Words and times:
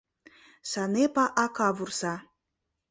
—Санепа 0.71 1.25
ака 1.45 1.69
вурса. 1.77 2.13